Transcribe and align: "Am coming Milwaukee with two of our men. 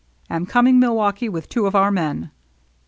"Am 0.31 0.47
coming 0.47 0.79
Milwaukee 0.79 1.29
with 1.29 1.47
two 1.47 1.67
of 1.67 1.75
our 1.75 1.91
men. 1.91 2.31